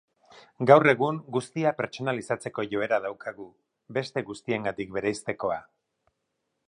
Gaur 0.69 0.87
egun 0.93 1.19
guztia 1.35 1.73
pertsonalizatzeko 1.81 2.65
joera 2.71 2.99
daukagu, 3.05 3.47
beste 3.99 4.25
guztiengandik 4.31 4.97
bereiztekoa. 4.97 5.61